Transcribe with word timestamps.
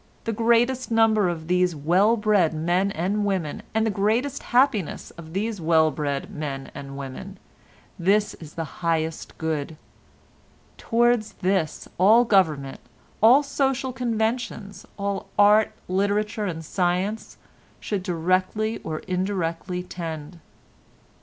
The 0.23 0.33
greatest 0.33 0.89
number 0.89 1.29
of 1.29 1.47
these 1.47 1.75
well 1.75 2.17
bred 2.17 2.55
men 2.55 2.89
and 2.93 3.23
women, 3.23 3.61
and 3.71 3.85
the 3.85 3.91
greatest 3.91 4.41
happiness 4.41 5.11
of 5.11 5.33
these 5.33 5.61
well 5.61 5.91
bred 5.91 6.31
men 6.31 6.71
and 6.73 6.97
women, 6.97 7.37
this 7.99 8.33
is 8.39 8.55
the 8.55 8.63
highest 8.81 9.37
good; 9.37 9.77
towards 10.75 11.33
this 11.33 11.87
all 11.99 12.25
government, 12.25 12.79
all 13.21 13.43
social 13.43 13.93
conventions, 13.93 14.87
all 14.97 15.27
art, 15.37 15.71
literature 15.87 16.47
and 16.47 16.65
science 16.65 17.37
should 17.79 18.01
directly 18.01 18.79
or 18.79 19.01
indirectly 19.05 19.83
tend. 19.83 20.39